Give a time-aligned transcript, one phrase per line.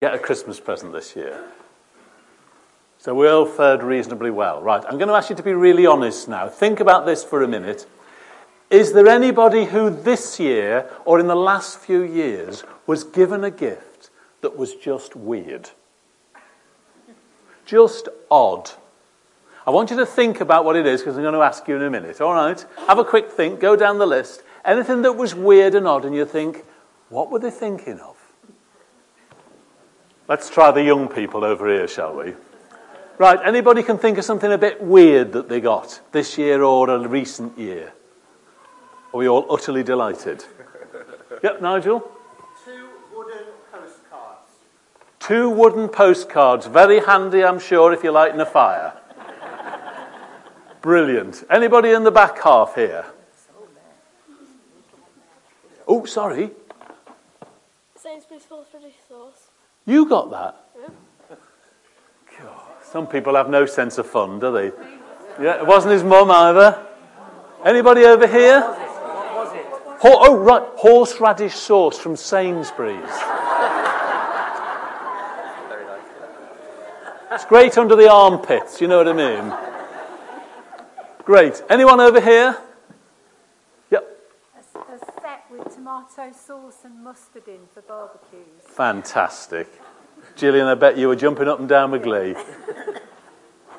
[0.00, 1.44] get a Christmas present this year?
[2.96, 4.62] So we all fared reasonably well.
[4.62, 6.48] Right, I'm going to ask you to be really honest now.
[6.48, 7.86] Think about this for a minute.
[8.70, 13.50] Is there anybody who this year or in the last few years was given a
[13.50, 14.10] gift
[14.40, 15.68] that was just weird?
[17.66, 18.70] Just odd.
[19.66, 21.76] I want you to think about what it is because I'm going to ask you
[21.76, 22.20] in a minute.
[22.20, 22.64] All right?
[22.86, 24.42] Have a quick think, go down the list.
[24.64, 26.64] Anything that was weird and odd, and you think,
[27.08, 28.19] what were they thinking of?
[30.30, 32.34] Let's try the young people over here, shall we?
[33.18, 36.88] Right, anybody can think of something a bit weird that they got this year or
[36.88, 37.92] a recent year?
[39.12, 40.44] Are we all utterly delighted?
[41.42, 42.08] yep, Nigel?
[42.64, 44.50] Two wooden postcards.
[45.18, 46.66] Two wooden postcards.
[46.66, 48.92] Very handy, I'm sure, if you're lighting a fire.
[50.80, 51.42] Brilliant.
[51.50, 53.04] Anybody in the back half here?
[55.88, 56.52] Oh, sorry.
[57.96, 59.49] Sainsbury's horseradish sauce.
[59.86, 60.56] You got that?
[62.38, 64.72] God, some people have no sense of fun, do they?
[65.42, 66.86] Yeah, it wasn't his mum either.
[67.64, 68.60] Anybody over here?
[68.60, 69.66] What was it?
[70.00, 70.62] Ho- oh, right.
[70.76, 72.98] Horseradish sauce from Sainsbury's.
[77.32, 79.54] It's great under the armpits, you know what I mean?
[81.24, 81.62] Great.
[81.70, 82.58] Anyone over here?
[83.92, 84.18] Yep.
[84.56, 88.62] A, a set with tomato sauce and mustard in for barbecues.
[88.62, 89.68] Fantastic.
[90.36, 92.34] Gillian, I bet you were jumping up and down with glee.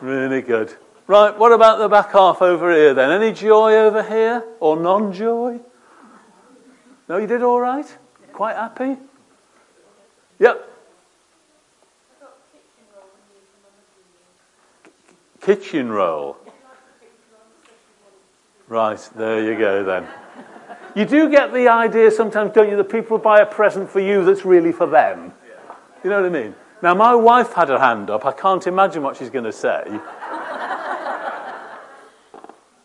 [0.01, 0.73] Really good.
[1.05, 3.11] Right, what about the back half over here then?
[3.11, 5.59] Any joy over here or non joy?
[7.07, 7.85] No, you did all right?
[8.33, 8.97] Quite happy?
[10.39, 10.67] Yep.
[15.41, 16.35] Kitchen roll.
[18.67, 20.07] Right, there you go then.
[20.95, 24.25] You do get the idea sometimes, don't you, that people buy a present for you
[24.25, 25.33] that's really for them.
[26.03, 26.55] You know what I mean?
[26.81, 28.25] Now, my wife had her hand up.
[28.25, 29.83] I can't imagine what she's going to say.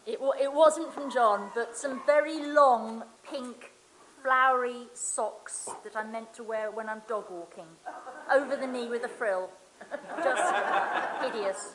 [0.07, 3.73] It, wa- it wasn't from John, but some very long, pink,
[4.23, 7.67] flowery socks that I'm meant to wear when I'm dog walking.
[8.33, 9.51] Over the knee with a frill.
[10.23, 10.55] Just
[11.23, 11.75] hideous.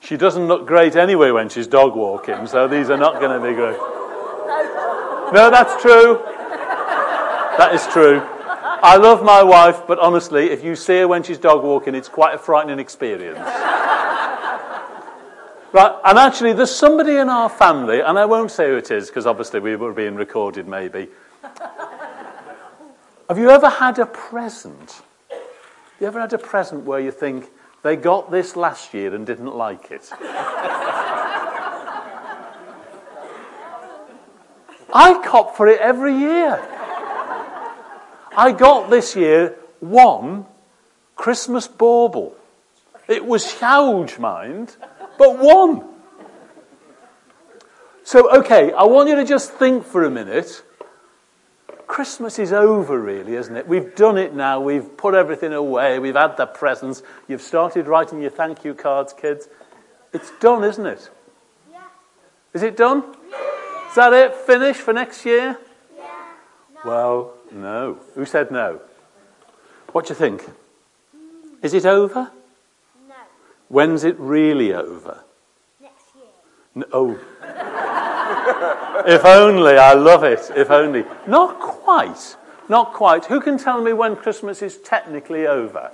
[0.00, 3.46] She doesn't look great anyway when she's dog walking, so these are not going to
[3.46, 3.78] be great.
[5.32, 6.20] No, that's true.
[7.58, 8.20] That is true.
[8.82, 12.08] I love my wife, but honestly, if you see her when she's dog walking, it's
[12.08, 13.38] quite a frightening experience.
[15.72, 19.06] Right, and actually, there's somebody in our family, and I won't say who it is
[19.06, 21.08] because obviously we were being recorded, maybe.
[23.28, 25.02] Have you ever had a present?
[26.00, 27.50] You ever had a present where you think
[27.82, 30.10] they got this last year and didn't like it?
[34.92, 36.60] I cop for it every year.
[38.36, 40.46] I got this year one
[41.16, 42.36] Christmas bauble.
[43.08, 44.76] It was huge, mind,
[45.18, 45.84] but one.
[48.04, 50.62] So, okay, I want you to just think for a minute.
[51.86, 53.66] Christmas is over, really, isn't it?
[53.66, 54.60] We've done it now.
[54.60, 55.98] We've put everything away.
[55.98, 57.02] We've had the presents.
[57.26, 59.48] You've started writing your thank you cards, kids.
[60.12, 61.10] It's done, isn't it?
[61.70, 61.82] Yeah.
[62.54, 63.02] Is it done?
[63.90, 64.36] Is that it?
[64.36, 65.58] Finished for next year?
[65.98, 66.14] Yeah.
[66.84, 67.98] Well, no.
[68.14, 68.80] Who said no?
[69.90, 70.48] What do you think?
[71.60, 72.30] Is it over?
[73.08, 73.14] No.
[73.66, 75.24] When's it really over?
[75.82, 76.24] Next year.
[76.76, 77.18] N- oh.
[79.08, 80.52] if only, I love it.
[80.54, 81.04] If only.
[81.26, 82.36] Not quite.
[82.68, 83.24] Not quite.
[83.24, 85.90] Who can tell me when Christmas is technically over?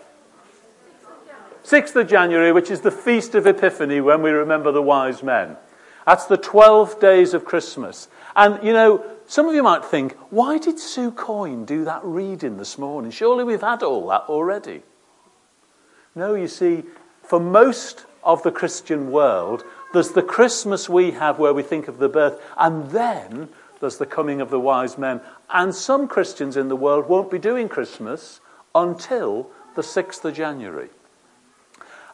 [1.65, 5.57] 6th of January, which is the Feast of Epiphany when we remember the wise men.
[6.07, 8.09] That's the 12 days of Christmas.
[8.37, 12.59] And, you know, some of you might think, why did Sue Coyne do that reading
[12.59, 13.11] this morning?
[13.11, 14.83] Surely we've had all that already.
[16.15, 16.85] No, you see,
[17.23, 21.99] for most of the Christian world, there's the Christmas we have where we think of
[21.99, 23.49] the birth, and then
[23.81, 25.21] there's the coming of the wise men.
[25.51, 28.41] And some Christians in the world won't be doing Christmas
[28.75, 30.89] until the 6th of January.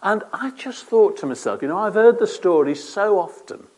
[0.03, 3.69] And I just thought to myself, you know, I've heard the story so often.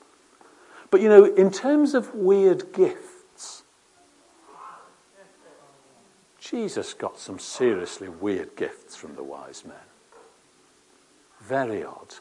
[0.95, 3.65] But, you know, in terms of weird gifts,
[6.39, 9.75] Jesus got some seriously weird gifts from the wise men.
[11.41, 12.15] Very odd.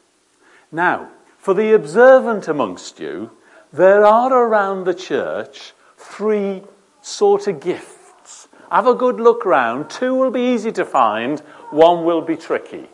[0.72, 3.30] Now, for the observant amongst you,
[3.72, 6.64] there are around the church three
[7.04, 8.48] sort of gifts.
[8.72, 9.92] Have a good look round.
[9.92, 12.88] Two will be easy to find, one will be tricky.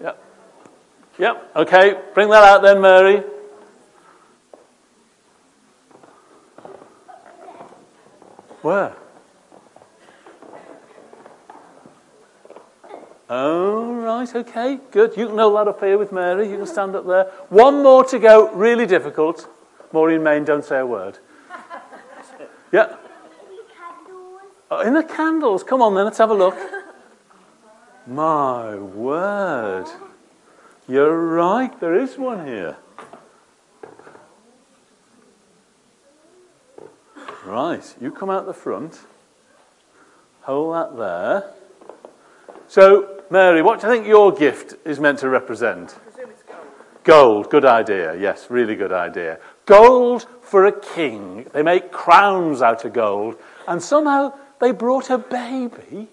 [0.00, 0.24] Yep.
[1.18, 2.00] Yep, okay.
[2.14, 3.22] Bring that out then, Mary.
[8.66, 8.96] Where?
[13.30, 15.16] Oh, right, okay, good.
[15.16, 16.50] You can hold that up here with Mary.
[16.50, 17.26] You can stand up there.
[17.48, 19.48] One more to go, really difficult.
[19.92, 21.20] Maureen Main, don't say a word.
[22.72, 22.96] Yeah.
[24.68, 25.62] Oh, in the candles.
[25.62, 26.58] Come on then, let's have a look.
[28.04, 29.86] My word.
[30.88, 32.78] You're right, there is one here.
[37.46, 38.98] Right, you come out the front.
[40.42, 41.52] Hold that there.
[42.66, 45.94] So, Mary, what do you think your gift is meant to represent?
[47.04, 48.16] Gold, good idea.
[48.16, 49.38] Yes, really good idea.
[49.64, 51.46] Gold for a king.
[51.52, 53.36] They make crowns out of gold.
[53.68, 56.08] And somehow they brought a baby,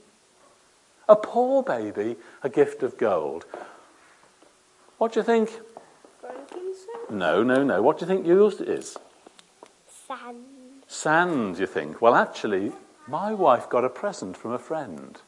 [1.09, 3.45] a poor baby, a gift of gold.
[4.99, 5.49] What do you think?
[6.21, 7.09] Frankincense.
[7.09, 7.81] No, no, no.
[7.81, 8.97] What do you think yours is?
[10.07, 10.52] Sand.
[10.93, 12.01] Sand, you think?
[12.03, 12.71] Well, actually,
[13.07, 15.19] my wife got a present from a friend.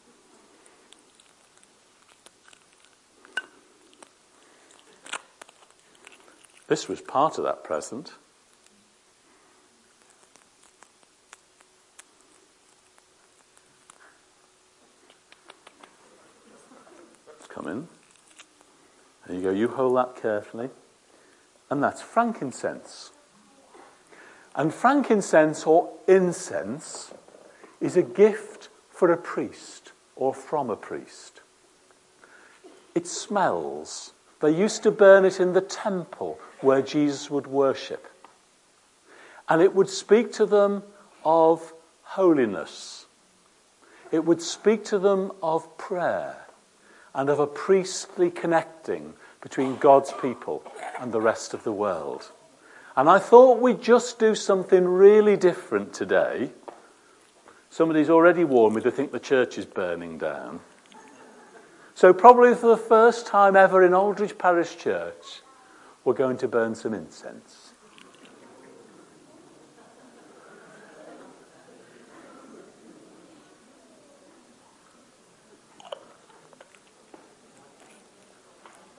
[6.68, 8.12] This was part of that present.
[17.48, 17.88] Come in.
[19.26, 19.50] There you go.
[19.50, 20.70] You hold that carefully.
[21.70, 23.10] And that's frankincense.
[24.56, 27.12] And frankincense or incense
[27.80, 31.42] is a gift for a priest or from a priest.
[32.94, 34.14] It smells.
[34.40, 38.06] They used to burn it in the temple where Jesus would worship.
[39.46, 40.82] And it would speak to them
[41.22, 43.04] of holiness.
[44.10, 46.46] It would speak to them of prayer
[47.14, 49.12] and of a priestly connecting
[49.42, 50.62] between God's people
[50.98, 52.30] and the rest of the world.
[52.96, 56.50] And I thought we'd just do something really different today.
[57.68, 60.60] Somebody's already warned me to think the church is burning down.
[61.94, 65.42] So, probably for the first time ever in Aldridge Parish Church,
[66.04, 67.74] we're going to burn some incense.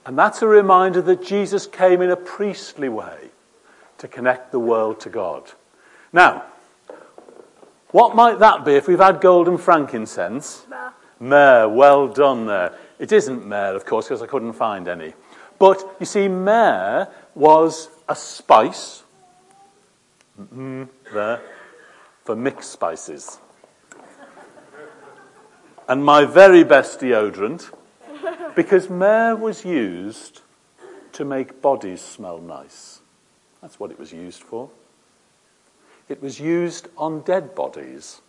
[0.05, 3.31] And that's a reminder that Jesus came in a priestly way
[3.97, 5.51] to connect the world to God.
[6.13, 6.45] Now,
[7.91, 10.65] what might that be if we've had gold and frankincense?
[10.69, 10.93] Myrrh.
[11.19, 12.73] Myrrh, well done there.
[12.99, 15.13] It isn't myrrh, of course, because I couldn't find any.
[15.59, 19.03] But you see, myrrh was a spice,
[20.39, 21.41] mm, there,
[22.23, 23.39] for mixed spices.
[25.87, 27.73] And my very best deodorant,
[28.55, 30.41] because myrrh was used
[31.13, 32.99] to make bodies smell nice.
[33.61, 34.69] That's what it was used for.
[36.09, 38.21] It was used on dead bodies.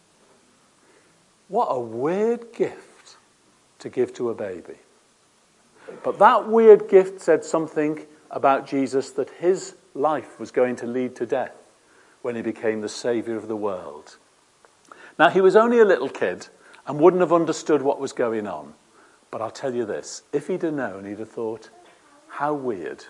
[1.48, 3.16] What a weird gift
[3.78, 4.74] to give to a baby.
[6.02, 11.16] But that weird gift said something about Jesus that his life was going to lead
[11.16, 11.56] to death
[12.22, 14.16] when he became the Saviour of the world.
[15.18, 16.48] Now, he was only a little kid
[16.86, 18.74] and wouldn't have understood what was going on.
[19.30, 21.70] But I'll tell you this if he'd have known, he'd have thought,
[22.28, 23.04] how weird.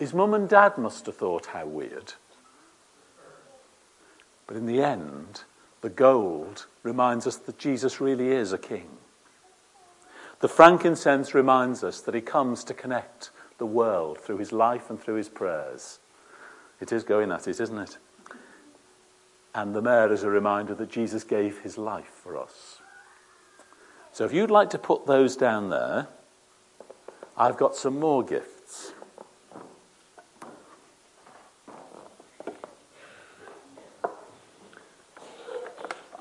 [0.00, 2.14] His mum and dad must have thought, how weird.
[4.46, 5.42] But in the end,
[5.82, 8.88] the gold reminds us that Jesus really is a king.
[10.40, 14.98] The frankincense reminds us that he comes to connect the world through his life and
[14.98, 15.98] through his prayers.
[16.80, 17.98] It is going at it, isn't it?
[19.54, 22.80] And the myrrh is a reminder that Jesus gave his life for us.
[24.12, 26.08] So if you'd like to put those down there,
[27.36, 28.59] I've got some more gifts.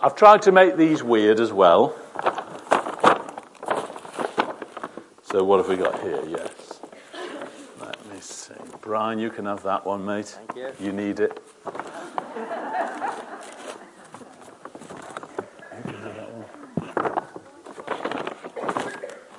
[0.01, 1.93] I've tried to make these weird as well.
[5.23, 6.23] So what have we got here?
[6.25, 6.79] Yes.
[7.81, 8.53] Let me see.
[8.79, 10.27] Brian, you can have that one, mate.
[10.27, 10.71] Thank you.
[10.85, 11.43] You need it.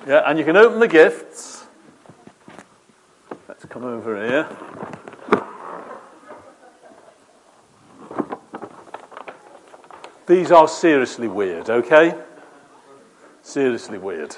[0.07, 1.65] Yeah, and you can open the gifts.
[3.47, 4.50] Let's come over here.
[10.31, 12.15] These are seriously weird, okay?
[13.41, 14.37] Seriously weird.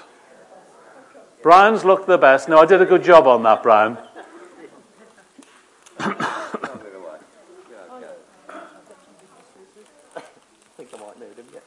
[1.43, 2.49] Brian's looked the best.
[2.49, 3.99] No, I did a good job on that, Brian.
[5.99, 6.13] I
[10.77, 11.59] think I might need them, yeah.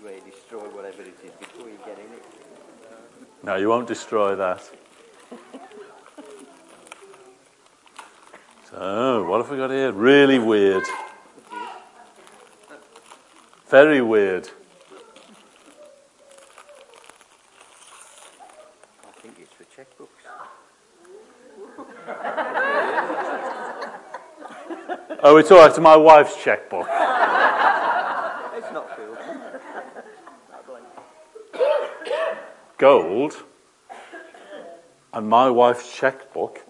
[0.00, 2.24] Where you destroy whatever it is before you get in it.
[3.42, 4.70] No, you won't destroy that.
[8.70, 9.92] So Oh, what have we got here?
[9.92, 10.82] Really weird.
[13.68, 14.50] Very weird.
[19.06, 20.08] I think it's for checkbooks.
[25.22, 25.68] Oh, it's all right.
[25.68, 26.86] It's my wife's checkbook.
[26.88, 29.18] It's not filled.
[32.78, 33.44] Gold
[35.12, 36.62] and my wife's checkbook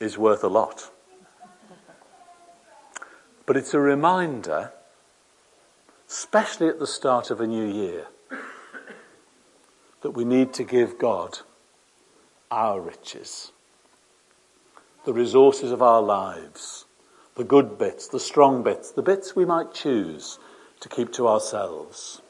[0.00, 0.90] is worth a lot.
[3.46, 4.72] But it's a reminder,
[6.08, 8.06] especially at the start of a new year,
[10.02, 11.40] that we need to give God
[12.50, 13.52] our riches,
[15.04, 16.86] the resources of our lives,
[17.36, 20.38] the good bits, the strong bits, the bits we might choose
[20.80, 22.22] to keep to ourselves.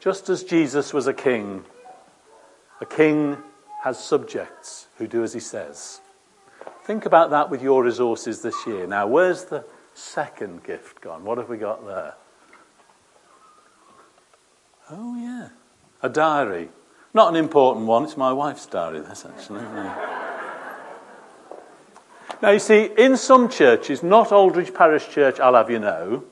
[0.00, 1.64] Just as Jesus was a king,
[2.80, 3.36] a king
[3.82, 6.00] has subjects who do as he says.
[6.90, 8.84] Think about that with your resources this year.
[8.84, 11.22] Now, where's the second gift gone?
[11.22, 12.14] What have we got there?
[14.90, 15.50] Oh, yeah.
[16.02, 16.68] A diary.
[17.14, 19.60] Not an important one, it's my wife's diary, this actually.
[22.42, 26.24] now, you see, in some churches, not Aldridge Parish Church, I'll have you know,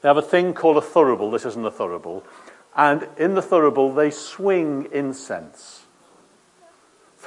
[0.00, 1.30] they have a thing called a thurible.
[1.30, 2.22] This isn't a thurible.
[2.74, 5.82] And in the thurible, they swing incense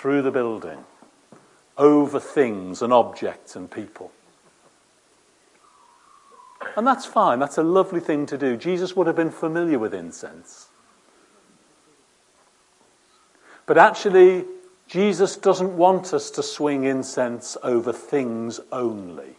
[0.02, 0.84] through the building
[1.78, 4.12] over things and objects and people.
[6.76, 7.38] And that's fine.
[7.38, 8.58] That's a lovely thing to do.
[8.58, 10.70] Jesus would have been familiar with incense.
[13.68, 14.46] But actually,
[14.88, 19.36] Jesus doesn't want us to swing incense over things only.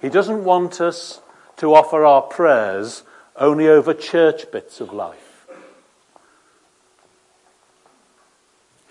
[0.00, 1.20] He doesn't want us
[1.58, 3.02] to offer our prayers
[3.36, 5.21] only over church bits of life.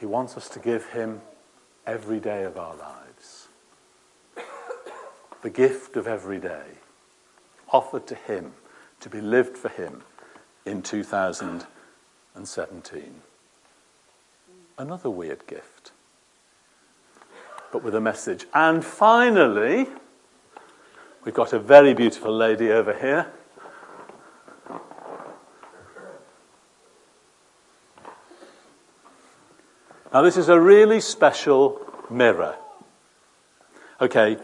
[0.01, 1.22] He wants us to give Him
[1.86, 3.48] every day of our lives.
[5.43, 6.65] The gift of every day,
[7.70, 8.53] offered to Him,
[9.00, 10.01] to be lived for Him
[10.65, 13.22] in 2017.
[14.79, 15.91] Another weird gift,
[17.72, 18.48] but with a message.
[18.55, 19.86] And finally,
[21.24, 23.31] we've got a very beautiful lady over here.
[30.13, 32.56] Now, this is a really special mirror.
[34.01, 34.38] Okay,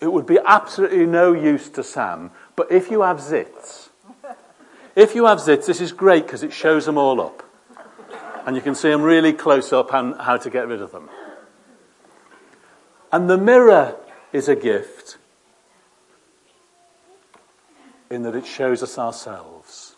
[0.00, 3.88] it would be absolutely no use to Sam, but if you have zits,
[4.94, 7.42] if you have zits, this is great because it shows them all up.
[8.46, 11.08] And you can see them really close up and how to get rid of them.
[13.10, 13.96] And the mirror
[14.32, 15.18] is a gift
[18.10, 19.94] in that it shows us ourselves.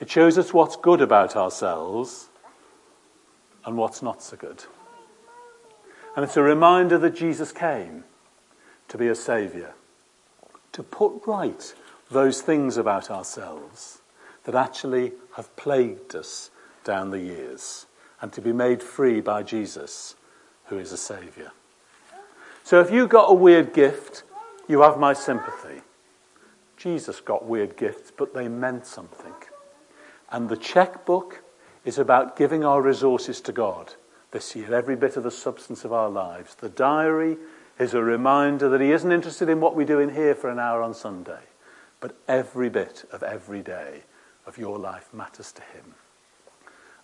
[0.00, 2.27] It shows us what's good about ourselves
[3.68, 4.64] and what's not so good.
[6.16, 8.04] And it's a reminder that Jesus came
[8.88, 9.74] to be a saviour,
[10.72, 11.74] to put right
[12.10, 14.00] those things about ourselves
[14.44, 16.50] that actually have plagued us
[16.82, 17.84] down the years,
[18.22, 20.14] and to be made free by Jesus,
[20.68, 21.52] who is a saviour.
[22.64, 24.22] So if you got a weird gift,
[24.66, 25.82] you have my sympathy.
[26.78, 29.34] Jesus got weird gifts, but they meant something.
[30.32, 31.42] And the checkbook
[31.84, 33.94] is about giving our resources to God
[34.30, 36.54] this year, every bit of the substance of our lives.
[36.56, 37.36] The diary
[37.78, 40.58] is a reminder that He isn't interested in what we do in here for an
[40.58, 41.42] hour on Sunday,
[42.00, 44.02] but every bit of every day
[44.46, 45.94] of your life matters to Him.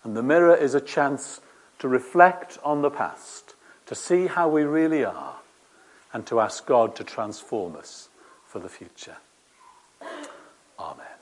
[0.03, 1.41] And the mirror is a chance
[1.79, 3.55] to reflect on the past,
[3.87, 5.37] to see how we really are,
[6.13, 8.09] and to ask God to transform us
[8.45, 9.17] for the future.
[10.79, 11.14] Amen.